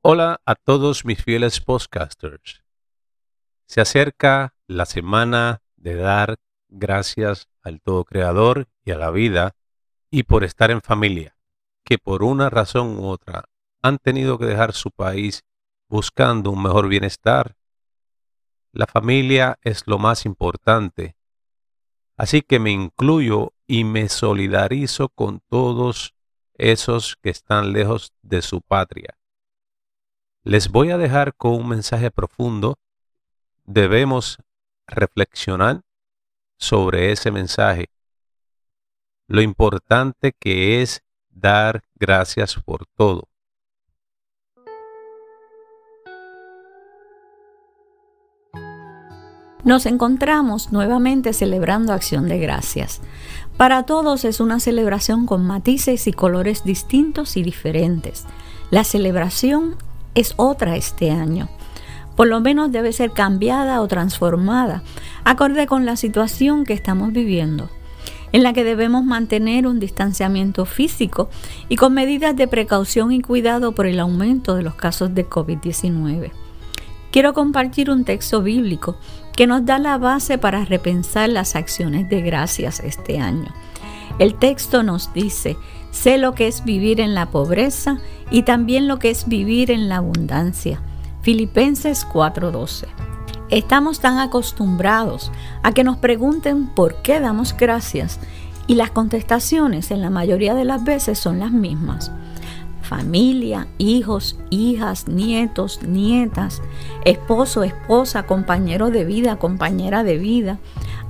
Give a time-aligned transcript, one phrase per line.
[0.00, 2.62] Hola a todos mis fieles podcasters.
[3.66, 6.36] Se acerca la semana de dar
[6.68, 9.56] gracias al Todo Creador y a la vida
[10.08, 11.36] y por estar en familia,
[11.84, 13.46] que por una razón u otra
[13.82, 15.42] han tenido que dejar su país
[15.88, 17.56] buscando un mejor bienestar.
[18.70, 21.16] La familia es lo más importante,
[22.16, 26.14] así que me incluyo y me solidarizo con todos
[26.54, 29.18] esos que están lejos de su patria.
[30.44, 32.78] Les voy a dejar con un mensaje profundo.
[33.64, 34.38] Debemos
[34.86, 35.82] reflexionar
[36.56, 37.90] sobre ese mensaje.
[39.26, 43.28] Lo importante que es dar gracias por todo.
[49.64, 53.02] Nos encontramos nuevamente celebrando Acción de Gracias.
[53.58, 58.24] Para todos es una celebración con matices y colores distintos y diferentes.
[58.70, 59.76] La celebración
[60.18, 61.48] es otra este año.
[62.16, 64.82] Por lo menos debe ser cambiada o transformada,
[65.24, 67.70] acorde con la situación que estamos viviendo,
[68.32, 71.30] en la que debemos mantener un distanciamiento físico
[71.68, 76.32] y con medidas de precaución y cuidado por el aumento de los casos de COVID-19.
[77.12, 78.96] Quiero compartir un texto bíblico
[79.36, 83.54] que nos da la base para repensar las acciones de gracias este año.
[84.18, 85.56] El texto nos dice,
[85.92, 88.00] sé lo que es vivir en la pobreza
[88.30, 90.80] y también lo que es vivir en la abundancia.
[91.22, 92.86] Filipenses 4:12.
[93.50, 95.32] Estamos tan acostumbrados
[95.62, 98.20] a que nos pregunten por qué damos gracias
[98.66, 102.10] y las contestaciones en la mayoría de las veces son las mismas
[102.88, 106.62] familia, hijos, hijas, nietos, nietas,
[107.04, 110.58] esposo, esposa, compañero de vida, compañera de vida,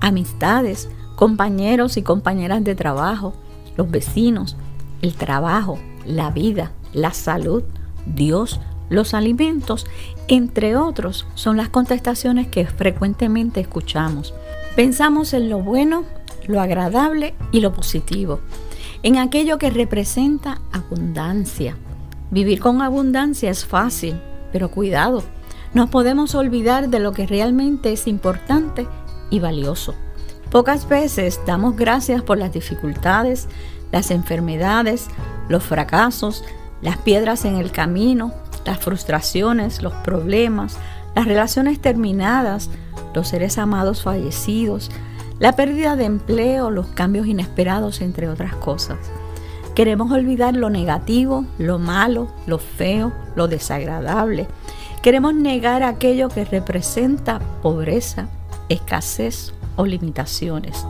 [0.00, 3.34] amistades, compañeros y compañeras de trabajo,
[3.76, 4.56] los vecinos,
[5.02, 7.62] el trabajo, la vida, la salud,
[8.06, 9.86] Dios, los alimentos,
[10.28, 14.32] entre otros, son las contestaciones que frecuentemente escuchamos.
[14.76, 16.04] Pensamos en lo bueno,
[16.46, 18.40] lo agradable y lo positivo
[19.04, 21.76] en aquello que representa abundancia.
[22.30, 24.18] Vivir con abundancia es fácil,
[24.50, 25.22] pero cuidado,
[25.74, 28.88] no podemos olvidar de lo que realmente es importante
[29.28, 29.94] y valioso.
[30.50, 33.46] Pocas veces damos gracias por las dificultades,
[33.92, 35.08] las enfermedades,
[35.50, 36.42] los fracasos,
[36.82, 38.32] las piedras en el camino,
[38.64, 40.76] las frustraciones, los problemas,
[41.14, 42.70] las relaciones terminadas,
[43.14, 44.90] los seres amados fallecidos,
[45.38, 48.98] la pérdida de empleo, los cambios inesperados, entre otras cosas.
[49.74, 54.46] Queremos olvidar lo negativo, lo malo, lo feo, lo desagradable.
[55.02, 58.28] Queremos negar aquello que representa pobreza,
[58.68, 60.86] escasez o limitaciones.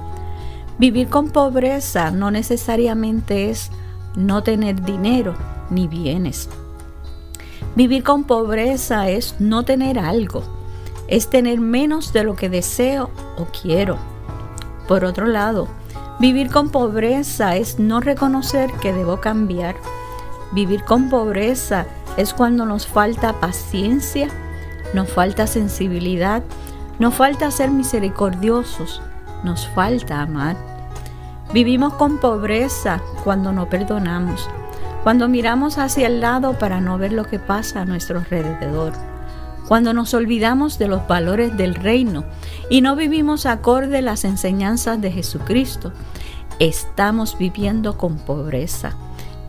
[0.79, 3.71] Vivir con pobreza no necesariamente es
[4.17, 5.35] no tener dinero
[5.71, 6.49] ni bienes.
[7.77, 10.43] Vivir con pobreza es no tener algo,
[11.09, 13.99] es tener menos de lo que deseo o quiero
[14.87, 15.67] por otro lado,
[16.21, 19.77] vivir con pobreza es no reconocer que debo cambiar.
[20.53, 21.87] Vivir con pobreza
[22.17, 24.29] es cuando nos falta paciencia,
[24.93, 26.43] nos falta sensibilidad,
[26.99, 29.01] nos falta ser misericordiosos,
[29.43, 30.57] nos falta amar.
[31.53, 34.49] Vivimos con pobreza cuando no perdonamos,
[35.05, 38.93] cuando miramos hacia el lado para no ver lo que pasa a nuestro alrededor
[39.67, 42.25] cuando nos olvidamos de los valores del reino
[42.69, 45.93] y no vivimos acorde a las enseñanzas de Jesucristo,
[46.59, 48.93] estamos viviendo con pobreza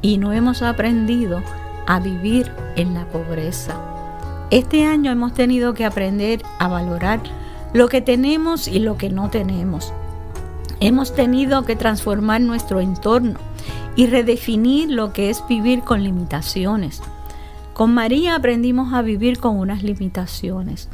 [0.01, 1.41] y no hemos aprendido
[1.85, 3.75] a vivir en la pobreza.
[4.51, 7.19] Este año hemos tenido que aprender a valorar
[7.73, 9.91] lo que tenemos y lo que no tenemos.
[10.79, 13.39] Hemos tenido que transformar nuestro entorno
[13.95, 17.01] y redefinir lo que es vivir con limitaciones
[17.75, 20.87] con María aprendimos a vivir con unas limitaciones.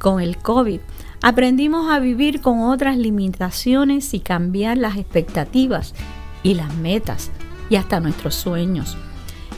[0.00, 0.80] Con el COVID
[1.22, 5.94] aprendimos a vivir con otras limitaciones y cambiar las expectativas
[6.42, 7.30] y las metas
[7.70, 8.96] y hasta nuestros sueños.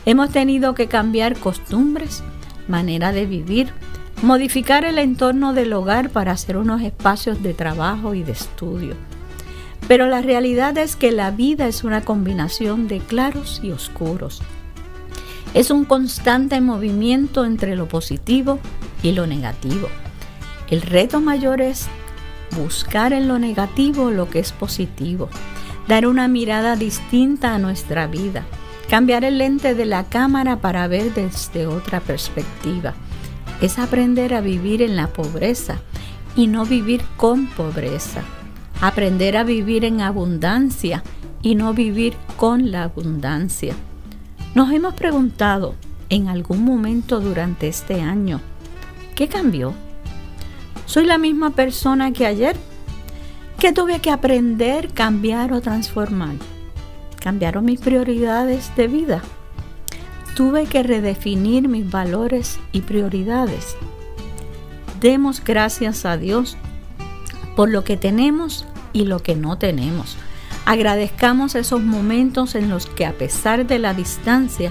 [0.04, 2.22] Hemos tenido que cambiar costumbres,
[2.68, 3.72] manera de vivir,
[4.21, 8.94] modificar el entorno del hogar para hacer unos espacios de trabajo y de estudio.
[9.88, 14.42] Pero la realidad es que la vida es una combinación de claros y oscuros.
[15.54, 18.58] Es un constante movimiento entre lo positivo
[19.02, 19.88] y lo negativo.
[20.70, 21.86] El reto mayor es
[22.54, 25.30] buscar en lo negativo lo que es positivo,
[25.88, 28.44] dar una mirada distinta a nuestra vida,
[28.90, 32.92] cambiar el lente de la cámara para ver desde otra perspectiva.
[33.62, 35.78] Es aprender a vivir en la pobreza
[36.36, 38.22] y no vivir con pobreza.
[38.80, 41.03] Aprender a vivir en abundancia
[41.42, 43.75] y no vivir con la abundancia.
[44.54, 45.75] Nos hemos preguntado,
[46.10, 48.41] en algún momento durante este año.
[49.16, 49.75] ¿Qué cambió?
[50.86, 52.57] ¿Soy la misma persona que ayer?
[53.59, 56.36] ¿Qué tuve que aprender, cambiar o transformar?
[57.21, 59.22] ¿Cambiaron mis prioridades de vida?
[60.36, 63.77] Tuve que redefinir mis valores y prioridades.
[65.01, 66.57] Demos gracias a Dios
[67.59, 70.16] por lo que tenemos y lo que no tenemos.
[70.65, 74.71] Agradezcamos esos momentos en los que a pesar de la distancia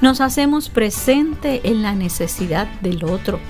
[0.00, 3.40] nos hacemos presente en la necesidad del otro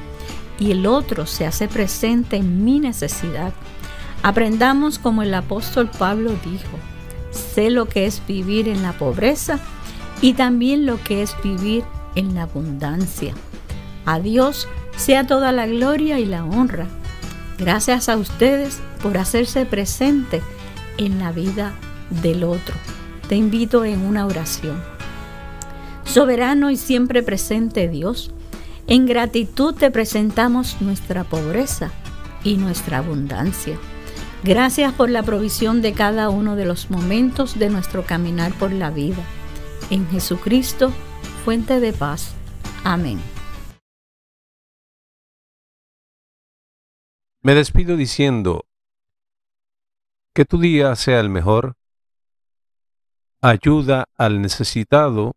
[0.59, 3.53] y el otro se hace presente en mi necesidad.
[4.23, 6.79] Aprendamos como el apóstol Pablo dijo,
[7.31, 9.59] sé lo que es vivir en la pobreza
[10.23, 13.35] y también lo que es vivir en la abundancia.
[14.07, 16.87] A Dios sea toda la gloria y la honra.
[17.59, 20.41] Gracias a ustedes por hacerse presente
[20.97, 21.75] en la vida
[22.23, 22.75] del otro.
[23.29, 24.81] Te invito en una oración.
[26.05, 28.31] Soberano y siempre presente Dios,
[28.87, 31.91] en gratitud te presentamos nuestra pobreza
[32.45, 33.77] y nuestra abundancia.
[34.45, 38.91] Gracias por la provisión de cada uno de los momentos de nuestro caminar por la
[38.91, 39.23] vida.
[39.91, 40.93] En Jesucristo,
[41.45, 42.31] fuente de paz.
[42.85, 43.19] Amén.
[47.49, 48.67] Me despido diciendo
[50.35, 51.79] que tu día sea el mejor.
[53.41, 55.35] Ayuda al necesitado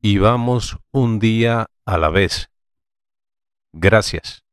[0.00, 2.48] y vamos un día a la vez.
[3.72, 4.44] Gracias.